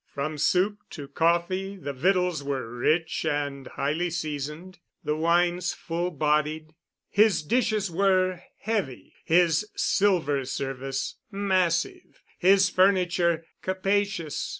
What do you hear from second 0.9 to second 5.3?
coffee the victuals were rich and highly seasoned, the